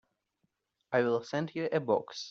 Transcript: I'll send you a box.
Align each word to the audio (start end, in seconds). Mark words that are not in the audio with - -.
I'll 0.91 1.21
send 1.23 1.53
you 1.53 1.69
a 1.71 1.79
box. 1.79 2.17